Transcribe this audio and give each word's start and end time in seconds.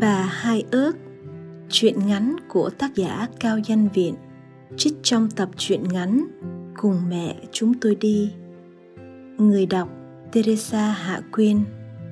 Bà 0.00 0.22
Hai 0.22 0.64
Ước 0.70 0.92
Chuyện 1.68 2.06
ngắn 2.06 2.36
của 2.48 2.70
tác 2.70 2.94
giả 2.94 3.26
Cao 3.40 3.58
Danh 3.58 3.88
Viện, 3.94 4.14
Trích 4.76 4.94
trong 5.02 5.28
tập 5.30 5.48
truyện 5.56 5.82
ngắn 5.92 6.26
Cùng 6.76 6.96
mẹ 7.08 7.36
chúng 7.52 7.74
tôi 7.80 7.94
đi. 7.94 8.32
Người 9.38 9.66
đọc 9.66 9.88
Teresa 10.32 10.90
Hạ 10.90 11.20
Quyên, 11.32 11.64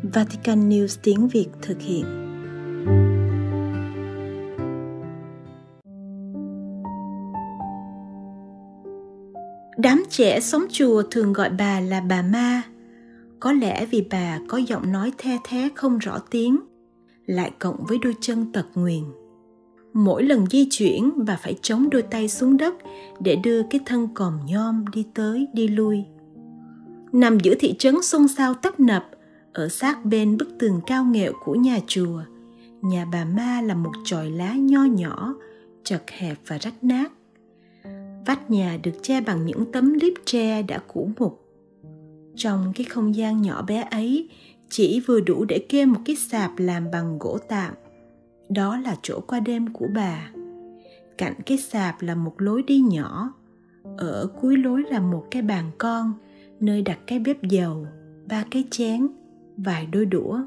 Vatican 0.03 0.69
News 0.69 0.99
tiếng 1.03 1.29
Việt 1.29 1.47
thực 1.63 1.81
hiện. 1.81 2.05
Đám 9.79 10.05
trẻ 10.11 10.41
sống 10.41 10.65
chùa 10.71 11.03
thường 11.11 11.33
gọi 11.33 11.51
bà 11.51 11.81
là 11.81 12.01
bà 12.01 12.23
ma. 12.23 12.63
Có 13.41 13.53
lẽ 13.53 13.87
vì 13.87 14.07
bà 14.11 14.39
có 14.49 14.59
giọng 14.59 14.93
nói 14.93 15.13
the 15.19 15.39
thé 15.45 15.69
không 15.75 15.99
rõ 15.99 16.19
tiếng 16.31 16.59
lại 17.27 17.51
cộng 17.59 17.85
với 17.89 17.99
đôi 17.99 18.15
chân 18.21 18.53
tật 18.53 18.67
nguyền. 18.75 19.05
Mỗi 19.93 20.23
lần 20.23 20.47
di 20.47 20.69
chuyển 20.71 21.11
bà 21.27 21.37
phải 21.37 21.59
chống 21.63 21.91
đôi 21.91 22.03
tay 22.03 22.29
xuống 22.29 22.57
đất 22.57 22.75
để 23.21 23.37
đưa 23.37 23.63
cái 23.63 23.81
thân 23.87 24.09
còm 24.15 24.39
nhom 24.47 24.85
đi 24.93 25.07
tới, 25.15 25.47
đi 25.53 25.69
lui. 25.69 26.05
Nằm 27.13 27.41
giữa 27.41 27.55
thị 27.55 27.75
trấn 27.79 28.03
xôn 28.03 28.29
xao 28.29 28.55
tấp 28.55 28.81
nập, 28.81 29.11
ở 29.53 29.69
sát 29.69 30.05
bên 30.05 30.37
bức 30.37 30.49
tường 30.59 30.81
cao 30.87 31.05
nghệu 31.05 31.33
của 31.45 31.55
nhà 31.55 31.81
chùa, 31.87 32.23
nhà 32.83 33.07
bà 33.13 33.25
ma 33.25 33.61
là 33.61 33.75
một 33.75 33.93
chòi 34.05 34.31
lá 34.31 34.55
nho 34.55 34.85
nhỏ, 34.85 35.35
chật 35.85 36.03
hẹp 36.11 36.39
và 36.47 36.59
rách 36.59 36.85
nát. 36.85 37.13
Vách 38.27 38.51
nhà 38.51 38.79
được 38.83 39.03
che 39.03 39.21
bằng 39.21 39.47
những 39.47 39.73
tấm 39.73 39.93
liếp 39.93 40.13
tre 40.25 40.63
đã 40.63 40.79
cũ 40.79 41.11
mục. 41.19 41.43
Trong 42.37 42.73
cái 42.75 42.85
không 42.85 43.15
gian 43.15 43.43
nhỏ 43.43 43.63
bé 43.63 43.89
ấy 43.91 44.29
chỉ 44.69 45.01
vừa 45.07 45.21
đủ 45.21 45.45
để 45.45 45.59
kê 45.59 45.87
một 45.87 46.01
cái 46.05 46.17
sạp 46.17 46.51
làm 46.59 46.91
bằng 46.91 47.19
gỗ 47.19 47.39
tạm. 47.49 47.75
Đó 48.49 48.77
là 48.77 48.97
chỗ 49.03 49.21
qua 49.21 49.41
đêm 49.41 49.73
của 49.73 49.87
bà. 49.95 50.31
Cạnh 51.19 51.35
cái 51.47 51.59
sạp 51.59 52.03
là 52.03 52.15
một 52.15 52.35
lối 52.39 52.63
đi 52.63 52.81
nhỏ. 52.81 53.33
Ở 53.97 54.29
cuối 54.41 54.57
lối 54.57 54.83
là 54.91 55.01
một 55.01 55.27
cái 55.31 55.43
bàn 55.43 55.71
con, 55.79 56.13
nơi 56.61 56.83
đặt 56.83 56.99
cái 57.07 57.19
bếp 57.19 57.43
dầu, 57.43 57.87
ba 58.29 58.45
cái 58.51 58.65
chén, 58.71 59.09
vài 59.57 59.87
đôi 59.87 60.07
đũa. 60.07 60.41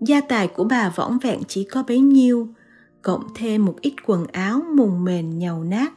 Gia 0.00 0.20
tài 0.20 0.48
của 0.48 0.64
bà 0.64 0.92
võng 0.96 1.18
vẹn 1.22 1.40
chỉ 1.48 1.64
có 1.64 1.82
bấy 1.88 2.00
nhiêu, 2.00 2.48
cộng 3.02 3.22
thêm 3.34 3.64
một 3.64 3.76
ít 3.80 3.94
quần 4.06 4.26
áo 4.26 4.62
mùng 4.76 5.04
mền 5.04 5.38
nhàu 5.38 5.64
nát 5.64 5.92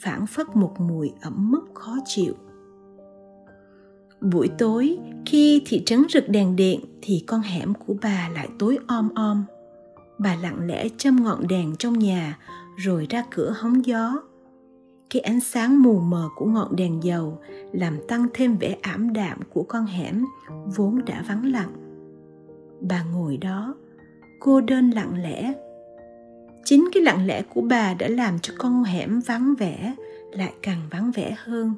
phản 0.00 0.26
phất 0.26 0.56
một 0.56 0.80
mùi 0.80 1.12
ẩm 1.20 1.50
mốc 1.50 1.64
khó 1.74 1.96
chịu 2.04 2.34
buổi 4.20 4.48
tối, 4.58 4.98
khi 5.26 5.62
thị 5.66 5.82
trấn 5.86 6.02
rực 6.10 6.28
đèn 6.28 6.56
điện 6.56 6.80
thì 7.02 7.24
con 7.26 7.40
hẻm 7.40 7.74
của 7.74 7.94
bà 8.02 8.28
lại 8.34 8.48
tối 8.58 8.78
om 8.86 9.14
om. 9.14 9.44
Bà 10.18 10.36
lặng 10.42 10.66
lẽ 10.66 10.88
châm 10.96 11.24
ngọn 11.24 11.48
đèn 11.48 11.76
trong 11.76 11.98
nhà 11.98 12.38
rồi 12.76 13.06
ra 13.10 13.24
cửa 13.30 13.54
hóng 13.56 13.86
gió. 13.86 14.22
Cái 15.10 15.22
ánh 15.22 15.40
sáng 15.40 15.82
mù 15.82 16.00
mờ 16.00 16.28
của 16.36 16.46
ngọn 16.46 16.76
đèn 16.76 17.02
dầu 17.02 17.38
làm 17.72 17.96
tăng 18.08 18.26
thêm 18.34 18.56
vẻ 18.56 18.76
ảm 18.82 19.12
đạm 19.12 19.38
của 19.52 19.62
con 19.62 19.86
hẻm 19.86 20.24
vốn 20.76 21.04
đã 21.06 21.24
vắng 21.28 21.52
lặng. 21.52 21.72
Bà 22.80 23.02
ngồi 23.02 23.36
đó, 23.36 23.74
cô 24.40 24.60
đơn 24.60 24.90
lặng 24.90 25.22
lẽ. 25.22 25.52
Chính 26.64 26.88
cái 26.92 27.02
lặng 27.02 27.26
lẽ 27.26 27.42
của 27.42 27.60
bà 27.60 27.94
đã 27.94 28.08
làm 28.08 28.38
cho 28.38 28.54
con 28.58 28.84
hẻm 28.84 29.20
vắng 29.20 29.54
vẻ, 29.58 29.94
lại 30.32 30.52
càng 30.62 30.80
vắng 30.90 31.10
vẻ 31.10 31.34
hơn 31.38 31.74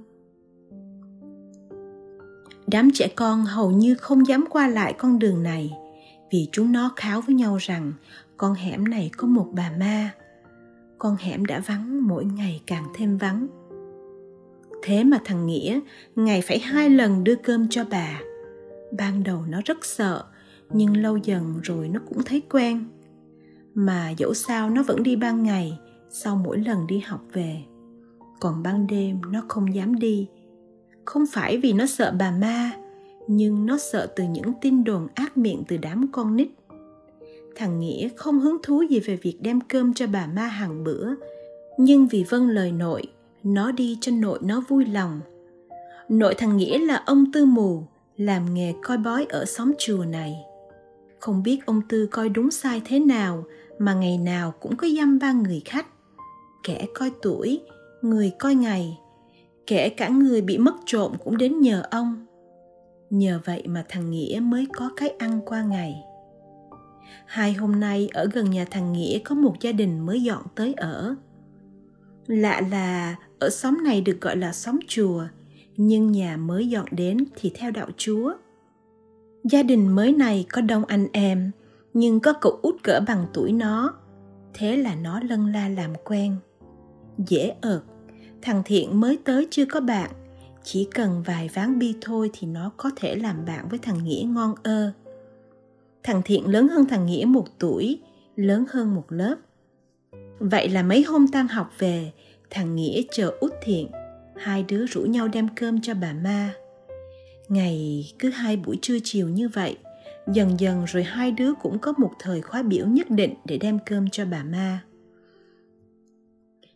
đám 2.67 2.91
trẻ 2.95 3.09
con 3.17 3.45
hầu 3.45 3.71
như 3.71 3.95
không 3.95 4.27
dám 4.27 4.45
qua 4.51 4.69
lại 4.69 4.93
con 4.99 5.19
đường 5.19 5.43
này, 5.43 5.73
vì 6.31 6.49
chúng 6.53 6.73
nó 6.73 6.93
kháo 6.97 7.21
với 7.21 7.35
nhau 7.35 7.57
rằng 7.57 7.93
con 8.37 8.55
hẻm 8.55 8.89
này 8.89 9.11
có 9.17 9.27
một 9.27 9.49
bà 9.53 9.73
ma. 9.79 10.11
Con 10.99 11.17
hẻm 11.21 11.47
đã 11.47 11.63
vắng, 11.67 12.09
mỗi 12.09 12.25
ngày 12.25 12.63
càng 12.67 12.85
thêm 12.95 13.19
vắng. 13.19 13.47
Thế 14.83 15.05
mà 15.05 15.19
thằng 15.25 15.47
nghĩa, 15.47 15.81
ngày 16.17 16.43
phải 16.43 16.59
hai 16.59 16.91
lần 16.91 17.25
đưa 17.25 17.35
cơm 17.35 17.69
cho 17.69 17.85
bà. 17.91 18.21
Ban 18.99 19.25
đầu 19.25 19.45
nó 19.49 19.61
rất 19.65 19.85
sợ, 19.85 20.25
nhưng 20.71 20.97
lâu 20.97 21.17
dần 21.17 21.61
rồi 21.63 21.89
nó 21.89 22.01
cũng 22.09 22.23
thấy 22.23 22.43
quen. 22.51 22.85
Mà 23.75 24.11
dẫu 24.11 24.35
sao 24.35 24.71
nó 24.71 24.83
vẫn 24.83 25.03
đi 25.03 25.17
ban 25.17 25.43
ngày, 25.43 25.79
sau 26.11 26.37
mỗi 26.37 26.59
lần 26.59 26.87
đi 26.87 26.99
học 26.99 27.21
về. 27.33 27.63
Còn 28.41 28.63
ban 28.63 28.87
đêm, 28.87 29.21
nó 29.31 29.43
không 29.49 29.75
dám 29.75 29.99
đi 29.99 30.29
không 31.05 31.25
phải 31.33 31.59
vì 31.59 31.73
nó 31.73 31.87
sợ 31.87 32.15
bà 32.19 32.31
ma, 32.31 32.71
nhưng 33.27 33.67
nó 33.67 33.79
sợ 33.79 34.07
từ 34.17 34.25
những 34.25 34.53
tin 34.61 34.85
đồn 34.85 35.09
ác 35.15 35.37
miệng 35.37 35.63
từ 35.69 35.77
đám 35.77 36.07
con 36.13 36.37
nít. 36.37 36.49
Thằng 37.57 37.81
nghĩa 37.81 38.09
không 38.17 38.41
hứng 38.41 38.57
thú 38.63 38.83
gì 38.83 39.01
về 39.01 39.17
việc 39.17 39.37
đem 39.41 39.61
cơm 39.61 39.95
cho 39.95 40.07
bà 40.07 40.27
ma 40.27 40.47
hàng 40.47 40.85
bữa, 40.85 41.09
nhưng 41.79 42.07
vì 42.07 42.25
vâng 42.29 42.49
lời 42.49 42.73
nội, 42.73 43.03
nó 43.43 43.73
đi 43.73 43.99
cho 44.01 44.13
nội 44.13 44.39
nó 44.43 44.63
vui 44.69 44.85
lòng. 44.87 45.21
Nội 46.09 46.35
thằng 46.35 46.57
nghĩa 46.57 46.79
là 46.79 47.03
ông 47.07 47.33
tư 47.33 47.45
mù, 47.45 47.83
làm 48.17 48.55
nghề 48.55 48.75
coi 48.83 48.97
bói 48.99 49.27
ở 49.29 49.45
xóm 49.45 49.73
chùa 49.79 50.05
này. 50.05 50.37
Không 51.21 51.43
biết 51.43 51.67
ông 51.67 51.83
tư 51.89 52.07
coi 52.11 52.29
đúng 52.29 52.51
sai 52.51 52.83
thế 52.85 52.99
nào 52.99 53.45
mà 53.79 53.95
ngày 53.95 54.19
nào 54.19 54.55
cũng 54.61 54.77
có 54.77 54.89
dăm 54.97 55.19
ba 55.19 55.33
người 55.33 55.63
khách. 55.65 55.87
Kẻ 56.65 56.87
coi 56.95 57.11
tuổi, 57.23 57.61
người 58.03 58.33
coi 58.39 58.55
ngày 58.55 58.99
kể 59.67 59.89
cả 59.89 60.09
người 60.09 60.43
bị 60.43 60.59
mất 60.59 60.75
trộm 60.87 61.13
cũng 61.25 61.37
đến 61.37 61.61
nhờ 61.61 61.83
ông. 61.91 62.27
Nhờ 63.11 63.41
vậy 63.45 63.63
mà 63.67 63.85
thằng 63.89 64.11
nghĩa 64.11 64.41
mới 64.43 64.67
có 64.73 64.91
cái 64.97 65.09
ăn 65.09 65.41
qua 65.47 65.63
ngày. 65.63 66.03
Hai 67.27 67.53
hôm 67.53 67.81
nay 67.81 68.09
ở 68.13 68.29
gần 68.33 68.51
nhà 68.51 68.65
thằng 68.71 68.93
nghĩa 68.93 69.19
có 69.19 69.35
một 69.35 69.55
gia 69.61 69.73
đình 69.73 70.07
mới 70.07 70.23
dọn 70.23 70.43
tới 70.55 70.75
ở. 70.75 71.15
Lạ 72.27 72.61
là 72.71 73.17
ở 73.39 73.51
xóm 73.51 73.85
này 73.85 74.01
được 74.01 74.21
gọi 74.21 74.37
là 74.37 74.53
xóm 74.53 74.79
chùa, 74.89 75.25
nhưng 75.77 76.13
nhà 76.13 76.37
mới 76.37 76.69
dọn 76.69 76.87
đến 76.91 77.17
thì 77.37 77.53
theo 77.55 77.71
đạo 77.71 77.89
chúa. 77.97 78.33
Gia 79.45 79.63
đình 79.63 79.95
mới 79.95 80.13
này 80.13 80.47
có 80.53 80.61
đông 80.61 80.85
anh 80.85 81.07
em, 81.13 81.51
nhưng 81.95 82.21
có 82.21 82.33
cậu 82.33 82.59
út 82.63 82.83
cỡ 82.83 83.01
bằng 83.07 83.27
tuổi 83.35 83.53
nó, 83.53 83.95
thế 84.55 84.77
là 84.77 84.95
nó 84.95 85.21
lân 85.21 85.53
la 85.53 85.69
làm 85.69 85.91
quen. 86.05 86.37
Dễ 87.19 87.55
ợt 87.61 87.83
thằng 88.43 88.63
thiện 88.65 89.01
mới 89.01 89.19
tới 89.25 89.47
chưa 89.51 89.65
có 89.65 89.81
bạn. 89.81 90.11
Chỉ 90.65 90.89
cần 90.95 91.23
vài 91.23 91.51
ván 91.55 91.79
bi 91.79 91.95
thôi 92.01 92.31
thì 92.33 92.47
nó 92.47 92.71
có 92.77 92.91
thể 92.97 93.15
làm 93.15 93.45
bạn 93.45 93.69
với 93.69 93.79
thằng 93.79 94.05
nghĩa 94.05 94.23
ngon 94.27 94.55
ơ. 94.63 94.93
Thằng 96.03 96.23
thiện 96.25 96.49
lớn 96.49 96.69
hơn 96.69 96.87
thằng 96.87 97.07
nghĩa 97.07 97.25
một 97.25 97.47
tuổi, 97.59 97.99
lớn 98.37 98.65
hơn 98.71 98.95
một 98.95 99.05
lớp. 99.09 99.37
Vậy 100.39 100.69
là 100.69 100.83
mấy 100.83 101.03
hôm 101.03 101.29
tan 101.29 101.49
học 101.49 101.71
về, 101.79 102.13
thằng 102.51 102.77
nghĩa 102.77 103.03
chờ 103.13 103.33
út 103.41 103.53
thiện. 103.63 103.89
Hai 104.37 104.63
đứa 104.63 104.87
rủ 104.87 105.01
nhau 105.01 105.29
đem 105.29 105.49
cơm 105.57 105.81
cho 105.81 105.95
bà 105.95 106.13
ma. 106.13 106.55
Ngày 107.49 108.07
cứ 108.19 108.31
hai 108.31 108.57
buổi 108.57 108.79
trưa 108.83 108.99
chiều 109.05 109.29
như 109.29 109.49
vậy, 109.49 109.77
dần 110.33 110.61
dần 110.61 110.85
rồi 110.85 111.03
hai 111.03 111.33
đứa 111.33 111.55
cũng 111.63 111.79
có 111.79 111.93
một 111.99 112.11
thời 112.19 112.41
khóa 112.41 112.63
biểu 112.63 112.87
nhất 112.87 113.11
định 113.11 113.35
để 113.45 113.59
đem 113.59 113.79
cơm 113.87 114.11
cho 114.11 114.25
bà 114.25 114.43
ma 114.43 114.81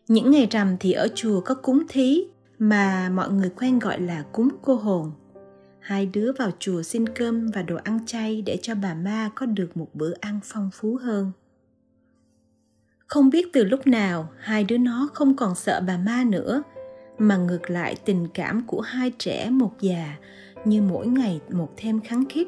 những 0.07 0.31
ngày 0.31 0.47
rằm 0.51 0.77
thì 0.79 0.91
ở 0.91 1.07
chùa 1.15 1.41
có 1.41 1.55
cúng 1.55 1.83
thí 1.89 2.23
mà 2.59 3.09
mọi 3.09 3.29
người 3.29 3.49
quen 3.49 3.79
gọi 3.79 4.01
là 4.01 4.23
cúng 4.31 4.49
cô 4.61 4.75
hồn. 4.75 5.11
Hai 5.79 6.05
đứa 6.05 6.31
vào 6.39 6.51
chùa 6.59 6.83
xin 6.83 7.09
cơm 7.09 7.47
và 7.47 7.61
đồ 7.61 7.75
ăn 7.83 7.99
chay 8.05 8.41
để 8.41 8.57
cho 8.61 8.75
bà 8.75 8.93
ma 8.93 9.29
có 9.35 9.45
được 9.45 9.77
một 9.77 9.87
bữa 9.93 10.13
ăn 10.19 10.39
phong 10.43 10.69
phú 10.73 10.97
hơn. 11.01 11.31
Không 13.07 13.29
biết 13.29 13.47
từ 13.53 13.63
lúc 13.63 13.87
nào 13.87 14.29
hai 14.39 14.63
đứa 14.63 14.77
nó 14.77 15.09
không 15.13 15.35
còn 15.35 15.55
sợ 15.55 15.81
bà 15.87 15.97
ma 15.97 16.23
nữa, 16.27 16.63
mà 17.17 17.37
ngược 17.37 17.69
lại 17.69 17.95
tình 18.05 18.27
cảm 18.33 18.63
của 18.67 18.81
hai 18.81 19.11
trẻ 19.17 19.49
một 19.49 19.71
già 19.81 20.15
như 20.65 20.81
mỗi 20.81 21.07
ngày 21.07 21.41
một 21.49 21.73
thêm 21.77 22.01
kháng 22.01 22.23
khít. 22.29 22.47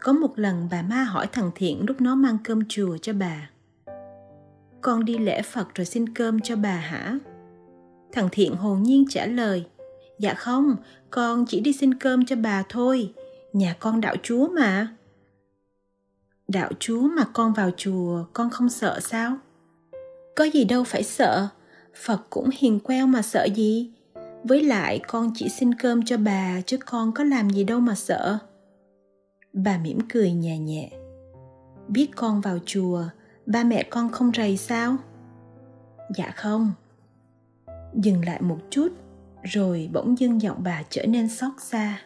Có 0.00 0.12
một 0.12 0.38
lần 0.38 0.68
bà 0.70 0.82
ma 0.82 1.04
hỏi 1.04 1.26
thằng 1.32 1.50
Thiện 1.54 1.84
lúc 1.88 2.00
nó 2.00 2.14
mang 2.14 2.38
cơm 2.44 2.62
chùa 2.68 2.98
cho 2.98 3.12
bà 3.12 3.50
con 4.82 5.04
đi 5.04 5.18
lễ 5.18 5.42
Phật 5.42 5.74
rồi 5.74 5.84
xin 5.84 6.14
cơm 6.14 6.40
cho 6.40 6.56
bà 6.56 6.74
hả? 6.74 7.18
Thằng 8.12 8.28
Thiện 8.32 8.54
hồn 8.54 8.82
nhiên 8.82 9.04
trả 9.10 9.26
lời, 9.26 9.64
dạ 10.18 10.34
không, 10.34 10.76
con 11.10 11.46
chỉ 11.46 11.60
đi 11.60 11.72
xin 11.72 11.94
cơm 11.94 12.26
cho 12.26 12.36
bà 12.36 12.64
thôi, 12.68 13.12
nhà 13.52 13.76
con 13.80 14.00
đạo 14.00 14.16
chúa 14.22 14.48
mà. 14.48 14.96
Đạo 16.48 16.70
chúa 16.78 17.00
mà 17.00 17.24
con 17.32 17.52
vào 17.52 17.70
chùa 17.76 18.24
con 18.32 18.50
không 18.50 18.68
sợ 18.68 19.00
sao? 19.00 19.36
Có 20.36 20.44
gì 20.44 20.64
đâu 20.64 20.84
phải 20.84 21.02
sợ, 21.02 21.48
Phật 21.94 22.20
cũng 22.30 22.50
hiền 22.52 22.80
queo 22.80 23.06
mà 23.06 23.22
sợ 23.22 23.48
gì. 23.54 23.90
Với 24.44 24.62
lại 24.62 25.00
con 25.08 25.30
chỉ 25.34 25.48
xin 25.48 25.74
cơm 25.74 26.04
cho 26.04 26.16
bà 26.16 26.60
chứ 26.66 26.76
con 26.86 27.12
có 27.12 27.24
làm 27.24 27.50
gì 27.50 27.64
đâu 27.64 27.80
mà 27.80 27.94
sợ. 27.94 28.38
Bà 29.52 29.78
mỉm 29.78 29.98
cười 30.08 30.32
nhẹ 30.32 30.58
nhẹ. 30.58 30.90
Biết 31.88 32.08
con 32.16 32.40
vào 32.40 32.58
chùa, 32.66 33.04
ba 33.46 33.64
mẹ 33.64 33.82
con 33.90 34.08
không 34.12 34.30
rầy 34.36 34.56
sao? 34.56 34.96
Dạ 36.16 36.32
không. 36.36 36.72
Dừng 37.94 38.24
lại 38.24 38.42
một 38.42 38.58
chút, 38.70 38.88
rồi 39.42 39.90
bỗng 39.92 40.18
dưng 40.18 40.42
giọng 40.42 40.62
bà 40.62 40.82
trở 40.90 41.06
nên 41.06 41.28
xót 41.28 41.52
xa. 41.58 41.98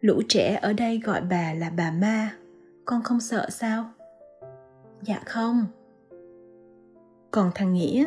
Lũ 0.00 0.22
trẻ 0.28 0.58
ở 0.62 0.72
đây 0.72 0.98
gọi 0.98 1.20
bà 1.20 1.54
là 1.54 1.70
bà 1.70 1.90
ma, 1.90 2.36
con 2.84 3.02
không 3.02 3.20
sợ 3.20 3.50
sao? 3.50 3.90
Dạ 5.02 5.20
không. 5.26 5.66
Còn 7.30 7.50
thằng 7.54 7.72
nghĩa? 7.72 8.06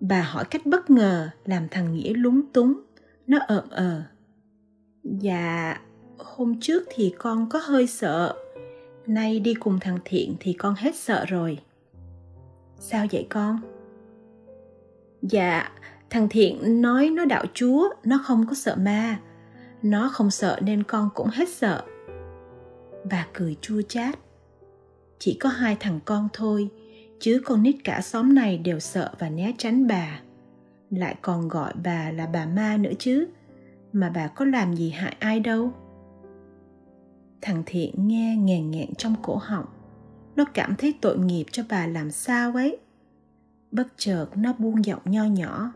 Bà 0.00 0.22
hỏi 0.22 0.44
cách 0.50 0.66
bất 0.66 0.90
ngờ 0.90 1.30
làm 1.44 1.68
thằng 1.70 1.92
nghĩa 1.92 2.12
lúng 2.14 2.52
túng, 2.52 2.80
nó 3.26 3.38
ợm 3.46 3.64
ờ. 3.70 4.02
Dạ 5.02 5.80
hôm 6.18 6.60
trước 6.60 6.82
thì 6.94 7.14
con 7.18 7.48
có 7.48 7.58
hơi 7.58 7.86
sợ 7.86 8.34
nay 9.06 9.40
đi 9.40 9.54
cùng 9.54 9.78
thằng 9.80 9.98
thiện 10.04 10.36
thì 10.40 10.52
con 10.52 10.74
hết 10.78 10.94
sợ 10.94 11.24
rồi. 11.28 11.58
Sao 12.78 13.06
vậy 13.12 13.26
con? 13.30 13.60
Dạ 15.22 15.70
thằng 16.10 16.28
thiện 16.28 16.82
nói 16.82 17.10
nó 17.10 17.24
đạo 17.24 17.44
chúa, 17.54 17.88
nó 18.04 18.20
không 18.24 18.46
có 18.46 18.54
sợ 18.54 18.76
ma. 18.76 19.18
Nó 19.82 20.10
không 20.12 20.30
sợ 20.30 20.58
nên 20.62 20.82
con 20.82 21.10
cũng 21.14 21.28
hết 21.32 21.48
sợ. 21.48 21.82
Bà 23.10 23.26
cười 23.32 23.56
chua 23.60 23.82
chát. 23.82 24.18
Chỉ 25.18 25.36
có 25.40 25.48
hai 25.48 25.76
thằng 25.80 26.00
con 26.04 26.28
thôi, 26.32 26.68
chứ 27.20 27.40
con 27.44 27.62
nít 27.62 27.76
cả 27.84 28.00
xóm 28.00 28.34
này 28.34 28.58
đều 28.58 28.80
sợ 28.80 29.10
và 29.18 29.28
né 29.28 29.52
tránh 29.58 29.86
bà. 29.86 30.20
Lại 30.90 31.16
còn 31.22 31.48
gọi 31.48 31.72
bà 31.84 32.10
là 32.10 32.26
bà 32.26 32.46
ma 32.46 32.76
nữa 32.76 32.92
chứ. 32.98 33.26
Mà 33.92 34.10
bà 34.14 34.26
có 34.26 34.44
làm 34.44 34.74
gì 34.74 34.90
hại 34.90 35.16
ai 35.18 35.40
đâu 35.40 35.72
thằng 37.40 37.62
thiện 37.66 38.08
nghe 38.08 38.36
nghèn 38.36 38.70
nghẹn 38.70 38.94
trong 38.94 39.14
cổ 39.22 39.36
họng. 39.36 39.66
Nó 40.36 40.44
cảm 40.54 40.74
thấy 40.78 40.94
tội 41.00 41.18
nghiệp 41.18 41.46
cho 41.52 41.62
bà 41.68 41.86
làm 41.86 42.10
sao 42.10 42.52
ấy. 42.52 42.78
Bất 43.70 43.88
chợt 43.96 44.26
nó 44.36 44.52
buông 44.58 44.84
giọng 44.84 45.02
nho 45.04 45.24
nhỏ. 45.24 45.72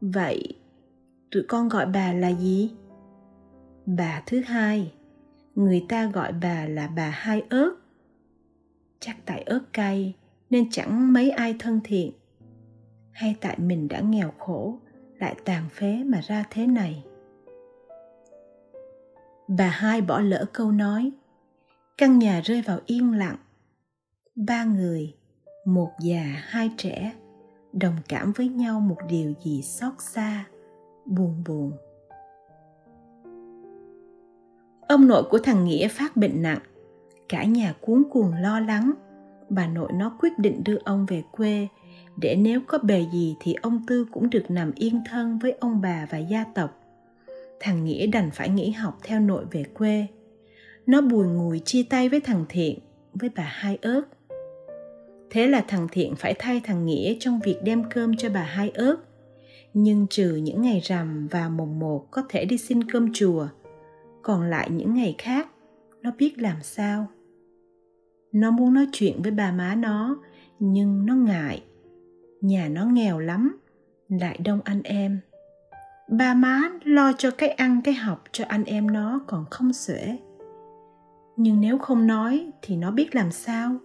Vậy, 0.00 0.54
tụi 1.30 1.42
con 1.48 1.68
gọi 1.68 1.86
bà 1.86 2.12
là 2.12 2.28
gì? 2.28 2.70
Bà 3.86 4.22
thứ 4.26 4.40
hai. 4.40 4.92
Người 5.54 5.86
ta 5.88 6.06
gọi 6.06 6.32
bà 6.32 6.66
là 6.66 6.86
bà 6.86 7.08
hai 7.08 7.42
ớt. 7.48 7.70
Chắc 9.00 9.16
tại 9.24 9.42
ớt 9.42 9.60
cay, 9.72 10.14
nên 10.50 10.70
chẳng 10.70 11.12
mấy 11.12 11.30
ai 11.30 11.56
thân 11.58 11.80
thiện. 11.84 12.12
Hay 13.12 13.36
tại 13.40 13.58
mình 13.58 13.88
đã 13.88 14.00
nghèo 14.00 14.32
khổ, 14.38 14.78
lại 15.18 15.36
tàn 15.44 15.68
phế 15.68 16.04
mà 16.04 16.20
ra 16.20 16.44
thế 16.50 16.66
này 16.66 17.04
bà 19.48 19.66
hai 19.66 20.00
bỏ 20.00 20.20
lỡ 20.20 20.44
câu 20.52 20.72
nói, 20.72 21.12
căn 21.98 22.18
nhà 22.18 22.40
rơi 22.44 22.62
vào 22.62 22.78
yên 22.86 23.12
lặng. 23.12 23.36
Ba 24.36 24.64
người, 24.64 25.14
một 25.64 25.90
già, 26.00 26.22
hai 26.36 26.70
trẻ, 26.76 27.12
đồng 27.72 27.96
cảm 28.08 28.32
với 28.32 28.48
nhau 28.48 28.80
một 28.80 28.96
điều 29.08 29.32
gì 29.44 29.62
xót 29.62 29.92
xa, 29.98 30.44
buồn 31.06 31.42
buồn. 31.46 31.72
Ông 34.88 35.08
nội 35.08 35.22
của 35.30 35.38
thằng 35.38 35.64
nghĩa 35.64 35.88
phát 35.88 36.16
bệnh 36.16 36.42
nặng, 36.42 36.60
cả 37.28 37.44
nhà 37.44 37.74
cuốn 37.80 38.04
cuồng 38.10 38.34
lo 38.34 38.60
lắng. 38.60 38.92
Bà 39.48 39.66
nội 39.66 39.92
nó 39.92 40.16
quyết 40.20 40.38
định 40.38 40.64
đưa 40.64 40.78
ông 40.84 41.06
về 41.06 41.22
quê, 41.32 41.68
để 42.16 42.36
nếu 42.36 42.60
có 42.66 42.78
bề 42.78 43.06
gì 43.12 43.36
thì 43.40 43.54
ông 43.54 43.86
tư 43.86 44.06
cũng 44.12 44.30
được 44.30 44.44
nằm 44.48 44.72
yên 44.74 45.02
thân 45.10 45.38
với 45.38 45.52
ông 45.52 45.80
bà 45.80 46.06
và 46.10 46.18
gia 46.18 46.44
tộc 46.44 46.77
thằng 47.60 47.84
nghĩa 47.84 48.06
đành 48.06 48.30
phải 48.34 48.48
nghỉ 48.48 48.70
học 48.70 48.98
theo 49.04 49.20
nội 49.20 49.44
về 49.50 49.64
quê. 49.74 50.06
Nó 50.86 51.00
bùi 51.00 51.26
ngùi 51.26 51.58
chia 51.58 51.82
tay 51.82 52.08
với 52.08 52.20
thằng 52.20 52.44
thiện, 52.48 52.78
với 53.12 53.30
bà 53.36 53.42
hai 53.42 53.78
ớt. 53.82 54.02
Thế 55.30 55.46
là 55.46 55.64
thằng 55.68 55.86
thiện 55.92 56.14
phải 56.16 56.34
thay 56.38 56.60
thằng 56.64 56.86
nghĩa 56.86 57.16
trong 57.20 57.40
việc 57.44 57.56
đem 57.64 57.84
cơm 57.90 58.16
cho 58.16 58.30
bà 58.30 58.42
hai 58.42 58.70
ớt. 58.70 58.96
Nhưng 59.74 60.06
trừ 60.10 60.36
những 60.36 60.62
ngày 60.62 60.80
rằm 60.84 61.28
và 61.28 61.48
mùng 61.48 61.78
một 61.78 62.06
có 62.10 62.22
thể 62.28 62.44
đi 62.44 62.58
xin 62.58 62.84
cơm 62.84 63.12
chùa, 63.12 63.48
còn 64.22 64.42
lại 64.42 64.70
những 64.70 64.94
ngày 64.94 65.14
khác, 65.18 65.48
nó 66.02 66.10
biết 66.18 66.38
làm 66.38 66.56
sao. 66.62 67.06
Nó 68.32 68.50
muốn 68.50 68.74
nói 68.74 68.86
chuyện 68.92 69.22
với 69.22 69.30
bà 69.30 69.52
má 69.52 69.74
nó, 69.74 70.22
nhưng 70.58 71.06
nó 71.06 71.14
ngại. 71.14 71.62
Nhà 72.40 72.68
nó 72.68 72.84
nghèo 72.84 73.18
lắm, 73.18 73.58
lại 74.08 74.38
đông 74.44 74.60
anh 74.64 74.82
em 74.82 75.20
bà 76.08 76.34
má 76.34 76.70
lo 76.84 77.12
cho 77.18 77.30
cái 77.30 77.48
ăn, 77.48 77.80
cái 77.84 77.94
học 77.94 78.24
cho 78.32 78.44
anh 78.48 78.64
em 78.64 78.90
nó 78.90 79.20
còn 79.26 79.44
không 79.50 79.72
xuể. 79.72 80.18
Nhưng 81.36 81.60
nếu 81.60 81.78
không 81.78 82.06
nói 82.06 82.50
thì 82.62 82.76
nó 82.76 82.90
biết 82.90 83.14
làm 83.14 83.32
sao? 83.32 83.76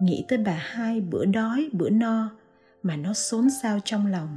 Nghĩ 0.00 0.24
tới 0.28 0.38
bà 0.38 0.52
hai 0.52 1.00
bữa 1.00 1.24
đói, 1.24 1.70
bữa 1.72 1.90
no 1.90 2.30
mà 2.82 2.96
nó 2.96 3.12
xốn 3.12 3.50
xao 3.62 3.78
trong 3.84 4.06
lòng. 4.06 4.36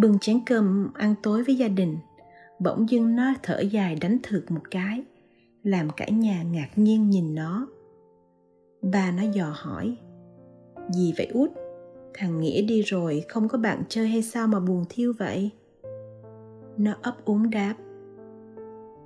Bưng 0.00 0.18
chén 0.18 0.40
cơm 0.46 0.90
ăn 0.94 1.14
tối 1.22 1.44
với 1.44 1.56
gia 1.56 1.68
đình, 1.68 1.98
bỗng 2.60 2.88
dưng 2.88 3.16
nó 3.16 3.34
thở 3.42 3.60
dài 3.60 3.96
đánh 4.00 4.18
thượt 4.22 4.50
một 4.50 4.70
cái, 4.70 5.02
làm 5.62 5.90
cả 5.90 6.08
nhà 6.08 6.42
ngạc 6.42 6.68
nhiên 6.76 7.10
nhìn 7.10 7.34
nó. 7.34 7.66
Bà 8.82 9.10
nó 9.10 9.22
dò 9.32 9.52
hỏi, 9.56 9.96
gì 10.90 11.14
vậy 11.16 11.26
út? 11.26 11.50
Thằng 12.14 12.40
nghĩa 12.40 12.62
đi 12.62 12.82
rồi, 12.82 13.24
không 13.28 13.48
có 13.48 13.58
bạn 13.58 13.82
chơi 13.88 14.08
hay 14.08 14.22
sao 14.22 14.46
mà 14.46 14.60
buồn 14.60 14.84
thiêu 14.88 15.12
vậy? 15.18 15.50
Nó 16.76 16.94
ấp 17.02 17.24
úng 17.24 17.50
đáp. 17.50 17.74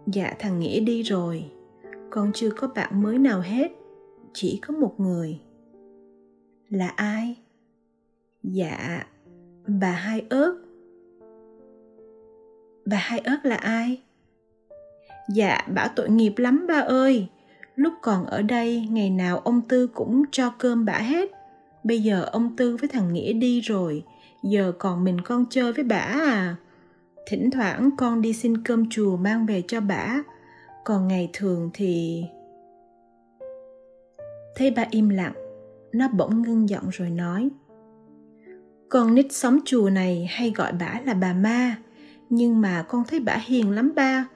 Dạ 0.07 0.35
thằng 0.39 0.61
nghĩa 0.61 0.81
đi 0.81 1.03
rồi. 1.03 1.51
Con 2.11 2.31
chưa 2.35 2.51
có 2.51 2.69
bạn 2.69 3.03
mới 3.03 3.19
nào 3.19 3.41
hết, 3.41 3.73
chỉ 4.33 4.61
có 4.67 4.75
một 4.75 4.95
người. 5.01 5.41
Là 6.69 6.89
ai? 6.89 7.37
Dạ 8.43 9.07
bà 9.67 9.91
hai 9.91 10.25
ớt 10.31 10.55
bà 12.85 12.97
hai 12.97 13.19
ớt 13.19 13.39
là 13.43 13.57
ai? 13.57 14.03
Dạ 15.35 15.67
bà 15.75 15.93
tội 15.97 16.11
nghiệp 16.11 16.33
lắm 16.37 16.67
ba 16.69 16.75
ơi. 16.75 17.29
Lúc 17.75 17.93
còn 18.03 18.27
ở 18.27 18.43
đây, 18.43 18.89
ngày 18.91 19.11
nào 19.11 19.39
ông 19.39 19.61
tư 19.69 19.87
cũng 19.87 20.23
cho 20.31 20.51
cơm 20.59 20.85
bà 20.85 20.99
hết 20.99 21.31
bây 21.85 22.03
giờ 22.03 22.25
ông 22.33 22.57
tư 22.57 22.77
với 22.77 22.89
thằng 22.89 23.13
nghĩa 23.13 23.33
đi 23.33 23.61
rồi. 23.61 24.05
Giờ 24.43 24.73
còn 24.79 25.05
mình 25.05 25.21
con 25.21 25.45
chơi 25.51 25.73
với 25.73 25.85
bả 25.85 25.97
à. 25.97 26.57
Thỉnh 27.27 27.51
thoảng 27.51 27.91
con 27.97 28.23
đi 28.23 28.33
xin 28.33 28.63
cơm 28.65 28.91
chùa 28.91 29.17
mang 29.17 29.47
về 29.47 29.63
cho 29.69 29.81
bả. 29.81 30.23
Còn 30.85 31.09
ngày 31.09 31.31
thường 31.33 31.71
thì 31.75 32.25
thấy 34.57 34.71
ba 34.71 34.87
im 34.91 35.09
lặng, 35.09 35.33
nó 35.93 36.09
bỗng 36.09 36.43
ngưng 36.43 36.69
giọng 36.69 36.89
rồi 36.91 37.11
nói. 37.11 37.49
Con 38.89 39.15
nít 39.15 39.33
xóm 39.33 39.59
chùa 39.65 39.91
này 39.91 40.29
hay 40.31 40.53
gọi 40.57 40.73
bả 40.73 41.01
là 41.07 41.15
bà 41.15 41.33
ma, 41.33 41.77
nhưng 42.31 42.61
mà 42.61 42.85
con 42.89 43.05
thấy 43.09 43.21
bả 43.21 43.37
hiền 43.47 43.71
lắm 43.71 43.93
ba, 43.97 44.29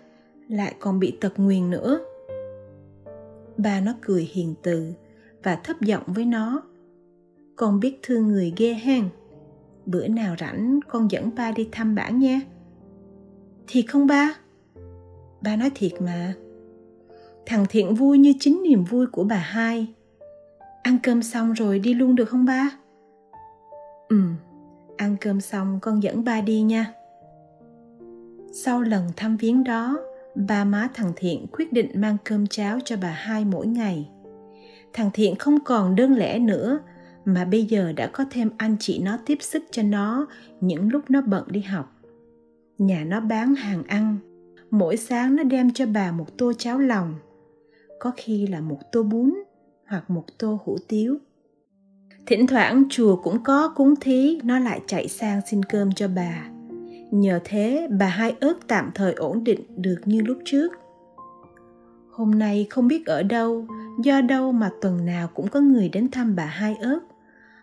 lại 0.49 0.75
còn 0.81 0.99
bị 0.99 1.17
tật 1.21 1.33
nguyền 1.37 1.71
nữa. 1.71 2.01
Ba 3.57 3.81
nó 3.81 3.95
cười 4.01 4.31
hiền 4.33 4.55
từ 4.63 4.93
và 5.43 5.57
thấp 5.57 5.81
giọng 5.81 6.03
với 6.07 6.25
nó 6.25 6.63
con 7.63 7.81
biết 7.81 7.99
thương 8.03 8.29
người 8.29 8.53
ghê 8.57 8.75
hen 8.75 9.09
bữa 9.87 10.09
nào 10.09 10.37
rảnh, 10.39 10.81
con 10.89 11.11
dẫn 11.11 11.31
ba 11.37 11.53
đi 11.53 11.69
thăm 11.73 11.95
bản 11.95 12.19
nha. 12.19 12.41
Thiệt 13.69 13.85
không 13.89 14.07
ba? 14.07 14.35
Ba 15.41 15.57
nói 15.57 15.71
thiệt 15.75 15.93
mà. 16.01 16.35
Thằng 17.47 17.67
thiện 17.69 17.95
vui 17.95 18.19
như 18.19 18.33
chính 18.41 18.63
niềm 18.63 18.85
vui 18.85 19.07
của 19.07 19.25
bà 19.25 19.37
hai. 19.37 19.87
Ăn 20.83 20.99
cơm 21.03 21.23
xong 21.23 21.53
rồi 21.53 21.79
đi 21.79 21.95
luôn 21.95 22.15
được 22.15 22.25
không 22.25 22.45
ba? 22.45 22.71
Ừ 24.09 24.21
ăn 24.97 25.17
cơm 25.21 25.41
xong 25.41 25.79
con 25.83 26.03
dẫn 26.03 26.25
ba 26.25 26.41
đi 26.41 26.63
nha. 26.63 26.93
Sau 28.53 28.81
lần 28.81 29.09
thăm 29.17 29.37
viếng 29.37 29.65
đó, 29.65 29.99
ba 30.35 30.65
má 30.65 30.89
thằng 30.95 31.13
thiện 31.17 31.47
quyết 31.53 31.73
định 31.73 31.91
mang 31.95 32.17
cơm 32.25 32.47
cháo 32.47 32.79
cho 32.85 32.97
bà 33.03 33.11
hai 33.11 33.45
mỗi 33.45 33.67
ngày. 33.67 34.09
Thằng 34.93 35.11
thiện 35.15 35.37
không 35.37 35.59
còn 35.65 35.97
đơn 35.97 36.15
lẻ 36.15 36.39
nữa 36.39 36.79
mà 37.25 37.45
bây 37.45 37.65
giờ 37.65 37.93
đã 37.93 38.07
có 38.07 38.25
thêm 38.31 38.51
anh 38.57 38.77
chị 38.81 38.99
nó 38.99 39.19
tiếp 39.27 39.39
sức 39.41 39.63
cho 39.71 39.83
nó 39.83 40.27
những 40.61 40.89
lúc 40.93 41.11
nó 41.11 41.21
bận 41.21 41.45
đi 41.51 41.61
học. 41.61 41.93
Nhà 42.79 43.05
nó 43.05 43.21
bán 43.21 43.55
hàng 43.55 43.83
ăn. 43.87 44.17
Mỗi 44.71 44.97
sáng 44.97 45.37
nó 45.37 45.43
đem 45.43 45.73
cho 45.73 45.87
bà 45.87 46.13
một 46.13 46.39
tô 46.39 46.53
cháo 46.59 46.79
lòng. 46.79 47.15
Có 48.01 48.13
khi 48.17 48.47
là 48.47 48.61
một 48.61 48.79
tô 48.93 49.03
bún 49.03 49.35
hoặc 49.87 50.11
một 50.11 50.25
tô 50.39 50.59
hủ 50.65 50.79
tiếu. 50.89 51.19
Thỉnh 52.27 52.47
thoảng 52.47 52.85
chùa 52.91 53.17
cũng 53.17 53.43
có 53.45 53.73
cúng 53.77 53.95
thí, 54.01 54.41
nó 54.45 54.59
lại 54.59 54.81
chạy 54.87 55.09
sang 55.09 55.41
xin 55.51 55.63
cơm 55.63 55.93
cho 55.93 56.09
bà. 56.09 56.49
Nhờ 57.11 57.41
thế, 57.45 57.89
bà 57.99 58.07
hai 58.07 58.35
ớt 58.41 58.55
tạm 58.69 58.91
thời 58.95 59.13
ổn 59.13 59.45
định 59.45 59.61
được 59.77 60.01
như 60.05 60.23
lúc 60.23 60.39
trước. 60.45 60.73
Hôm 62.11 62.31
nay 62.39 62.67
không 62.71 62.89
biết 62.89 63.07
ở 63.07 63.23
đâu, 63.23 63.67
do 64.03 64.21
đâu 64.21 64.53
mà 64.53 64.71
tuần 64.81 65.07
nào 65.07 65.29
cũng 65.35 65.49
có 65.49 65.61
người 65.61 65.89
đến 65.89 66.11
thăm 66.11 66.37
bà 66.37 66.45
hai 66.45 66.77
ớt 66.81 67.01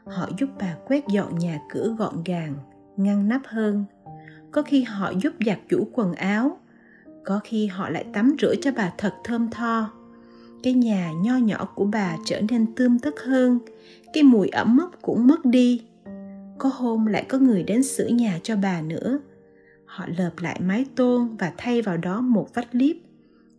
họ 0.05 0.29
giúp 0.37 0.49
bà 0.59 0.75
quét 0.87 1.07
dọn 1.07 1.39
nhà 1.39 1.59
cửa 1.69 1.95
gọn 1.97 2.23
gàng, 2.25 2.55
ngăn 2.97 3.29
nắp 3.29 3.41
hơn. 3.45 3.85
Có 4.51 4.61
khi 4.61 4.83
họ 4.83 5.11
giúp 5.21 5.33
giặt 5.45 5.59
giũ 5.69 5.87
quần 5.93 6.13
áo, 6.13 6.57
có 7.25 7.39
khi 7.43 7.67
họ 7.67 7.89
lại 7.89 8.05
tắm 8.13 8.35
rửa 8.41 8.55
cho 8.61 8.71
bà 8.77 8.93
thật 8.97 9.13
thơm 9.23 9.49
tho. 9.49 9.91
Cái 10.63 10.73
nhà 10.73 11.11
nho 11.21 11.37
nhỏ 11.37 11.69
của 11.75 11.85
bà 11.85 12.17
trở 12.25 12.41
nên 12.41 12.75
tươm 12.75 12.99
tất 12.99 13.19
hơn, 13.25 13.59
cái 14.13 14.23
mùi 14.23 14.47
ẩm 14.47 14.75
mốc 14.75 14.91
cũng 15.01 15.27
mất 15.27 15.45
đi. 15.45 15.81
Có 16.57 16.69
hôm 16.73 17.05
lại 17.05 17.25
có 17.29 17.37
người 17.37 17.63
đến 17.63 17.83
sửa 17.83 18.07
nhà 18.07 18.39
cho 18.43 18.55
bà 18.55 18.81
nữa. 18.81 19.19
Họ 19.85 20.05
lợp 20.17 20.31
lại 20.41 20.59
mái 20.63 20.85
tôn 20.95 21.35
và 21.39 21.53
thay 21.57 21.81
vào 21.81 21.97
đó 21.97 22.21
một 22.21 22.53
vách 22.53 22.67
liếp, 22.71 22.95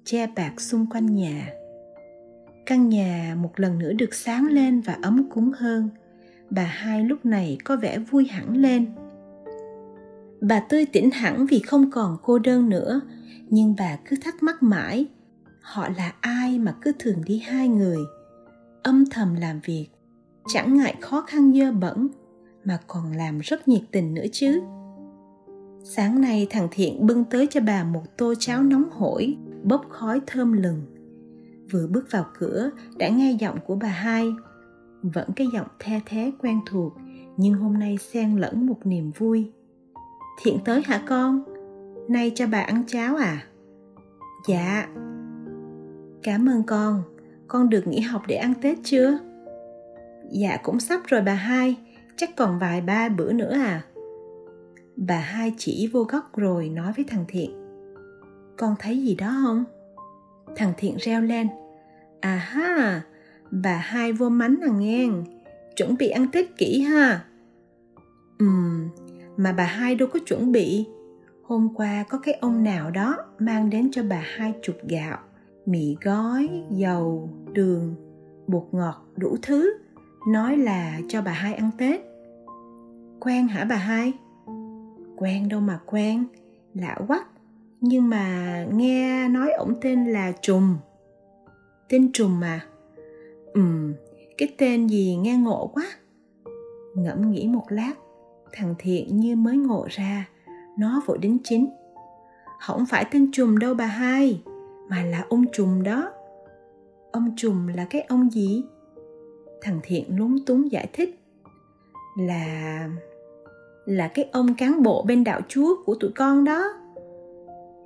che 0.04 0.26
bạc 0.26 0.61
xung 0.61 0.87
quanh 0.87 1.14
nhà. 1.14 1.49
Căn 2.66 2.88
nhà 2.88 3.37
một 3.40 3.61
lần 3.61 3.78
nữa 3.78 3.92
được 3.92 4.14
sáng 4.14 4.47
lên 4.47 4.80
và 4.80 4.99
ấm 5.02 5.30
cúng 5.30 5.52
hơn 5.56 5.88
bà 6.50 6.62
hai 6.64 7.04
lúc 7.04 7.26
này 7.26 7.59
có 7.64 7.76
vẻ 7.76 7.99
vui 7.99 8.26
hẳn 8.26 8.57
lên. 8.57 8.87
Bà 10.40 10.61
tươi 10.61 10.87
tỉnh 10.87 11.11
hẳn 11.11 11.47
vì 11.47 11.61
không 11.61 11.90
còn 11.90 12.16
cô 12.23 12.38
đơn 12.38 12.69
nữa, 12.69 13.00
nhưng 13.49 13.75
bà 13.78 13.97
cứ 14.04 14.16
thắc 14.25 14.42
mắc 14.42 14.62
mãi, 14.62 15.07
họ 15.62 15.88
là 15.97 16.12
ai 16.21 16.59
mà 16.59 16.75
cứ 16.83 16.92
thường 16.99 17.23
đi 17.26 17.38
hai 17.38 17.69
người? 17.69 17.99
Âm 18.83 19.04
thầm 19.11 19.35
làm 19.35 19.61
việc, 19.64 19.87
chẳng 20.47 20.76
ngại 20.76 20.95
khó 21.00 21.21
khăn 21.21 21.52
dơ 21.54 21.73
bẩn, 21.73 22.09
mà 22.64 22.78
còn 22.87 23.12
làm 23.12 23.38
rất 23.38 23.69
nhiệt 23.69 23.83
tình 23.90 24.14
nữa 24.14 24.26
chứ. 24.33 24.61
Sáng 25.85 26.21
nay 26.21 26.47
thằng 26.50 26.69
thiện 26.71 27.07
bưng 27.07 27.25
tới 27.25 27.47
cho 27.50 27.61
bà 27.61 27.85
một 27.85 28.02
tô 28.16 28.35
cháo 28.38 28.62
nóng 28.62 28.90
hổi, 28.90 29.37
bốc 29.62 29.87
khói 29.88 30.21
thơm 30.26 30.52
lừng. 30.52 30.83
Vừa 31.71 31.87
bước 31.87 32.07
vào 32.11 32.26
cửa, 32.38 32.71
đã 32.99 33.09
nghe 33.09 33.33
giọng 33.33 33.59
của 33.66 33.75
bà 33.75 33.88
hai 33.88 34.33
vẫn 35.02 35.28
cái 35.37 35.47
giọng 35.52 35.66
the 35.78 36.00
thế 36.07 36.33
quen 36.40 36.61
thuộc, 36.66 36.92
nhưng 37.37 37.54
hôm 37.54 37.78
nay 37.78 37.99
xen 37.99 38.37
lẫn 38.37 38.66
một 38.66 38.78
niềm 38.85 39.11
vui. 39.19 39.52
Thiện 40.42 40.59
tới 40.64 40.83
hả 40.85 41.02
con? 41.09 41.42
Nay 42.09 42.33
cho 42.35 42.47
bà 42.47 42.61
ăn 42.61 42.85
cháo 42.87 43.16
à? 43.16 43.45
Dạ. 44.49 44.88
Cảm 46.23 46.49
ơn 46.49 46.62
con. 46.62 47.02
Con 47.49 47.69
được 47.69 47.87
nghỉ 47.87 48.00
học 48.00 48.23
để 48.28 48.37
ăn 48.37 48.54
tết 48.62 48.78
chưa? 48.85 49.19
Dạ 50.30 50.57
cũng 50.62 50.80
sắp 50.80 51.00
rồi 51.07 51.21
bà 51.21 51.35
hai. 51.35 51.76
Chắc 52.16 52.37
còn 52.37 52.59
vài 52.59 52.80
ba 52.80 53.09
bữa 53.09 53.33
nữa 53.33 53.52
à? 53.52 53.85
Bà 54.97 55.19
hai 55.19 55.54
chỉ 55.59 55.90
vô 55.92 56.02
góc 56.02 56.37
rồi 56.37 56.69
nói 56.69 56.92
với 56.97 57.04
thằng 57.09 57.25
thiện. 57.28 57.50
Con 58.57 58.75
thấy 58.78 59.02
gì 59.02 59.14
đó 59.14 59.37
không? 59.47 59.64
Thằng 60.57 60.73
thiện 60.76 60.97
reo 60.97 61.21
lên. 61.21 61.49
À 62.21 62.37
ha 62.37 63.02
bà 63.50 63.76
hai 63.76 64.12
vô 64.12 64.28
mánh 64.28 64.57
à 64.62 64.69
ngang. 64.69 65.25
Chuẩn 65.76 65.97
bị 65.97 66.09
ăn 66.09 66.26
tết 66.33 66.57
kỹ 66.57 66.80
ha. 66.80 67.25
Ừm, 68.38 68.88
mà 69.37 69.52
bà 69.52 69.64
hai 69.64 69.95
đâu 69.95 70.09
có 70.12 70.21
chuẩn 70.26 70.52
bị. 70.52 70.87
Hôm 71.42 71.69
qua 71.75 72.04
có 72.09 72.19
cái 72.19 72.35
ông 72.35 72.64
nào 72.64 72.90
đó 72.90 73.16
mang 73.38 73.71
đến 73.71 73.88
cho 73.92 74.02
bà 74.02 74.23
hai 74.37 74.54
chục 74.62 74.76
gạo, 74.88 75.19
mì 75.66 75.97
gói, 76.02 76.49
dầu, 76.71 77.30
đường, 77.52 77.95
bột 78.47 78.69
ngọt, 78.73 79.07
đủ 79.16 79.37
thứ, 79.42 79.73
nói 80.28 80.57
là 80.57 81.00
cho 81.09 81.23
bà 81.23 81.33
hai 81.33 81.54
ăn 81.54 81.71
tết. 81.78 82.00
Quen 83.21 83.49
hả 83.49 83.64
bà 83.64 83.76
hai? 83.76 84.12
Quen 85.16 85.49
đâu 85.49 85.61
mà 85.61 85.80
quen, 85.87 86.25
lạ 86.75 86.97
quắc 87.09 87.26
nhưng 87.80 88.09
mà 88.09 88.66
nghe 88.73 89.28
nói 89.28 89.52
ổng 89.52 89.75
tên 89.80 90.07
là 90.07 90.33
trùng 90.42 90.76
tên 91.88 92.12
trùng 92.12 92.40
mà 92.40 92.61
ừm, 93.54 93.95
cái 94.38 94.49
tên 94.59 94.87
gì 94.87 95.16
nghe 95.16 95.37
ngộ 95.37 95.71
quá. 95.75 95.85
Ngẫm 96.95 97.30
nghĩ 97.30 97.49
một 97.49 97.64
lát, 97.69 97.92
thằng 98.52 98.75
thiện 98.78 99.16
như 99.16 99.37
mới 99.37 99.57
ngộ 99.57 99.87
ra, 99.90 100.28
nó 100.78 101.02
vội 101.07 101.19
đến 101.19 101.38
chính. 101.45 101.71
Không 102.61 102.87
phải 102.87 103.04
tên 103.11 103.30
trùm 103.33 103.59
đâu 103.59 103.75
bà 103.75 103.87
hai, 103.87 104.42
mà 104.88 105.04
là 105.04 105.25
ông 105.28 105.45
trùm 105.52 105.83
đó. 105.83 106.12
Ông 107.12 107.33
trùm 107.37 107.66
là 107.66 107.87
cái 107.90 108.00
ông 108.00 108.30
gì? 108.30 108.64
Thằng 109.62 109.80
thiện 109.83 110.19
lúng 110.19 110.37
túng 110.47 110.73
giải 110.73 110.88
thích. 110.92 111.19
Là 112.19 112.88
là 113.85 114.09
cái 114.09 114.28
ông 114.33 114.54
cán 114.54 114.83
bộ 114.83 115.04
bên 115.07 115.25
đạo 115.25 115.40
chúa 115.49 115.76
của 115.85 115.95
tụi 115.95 116.11
con 116.16 116.45
đó. 116.45 116.64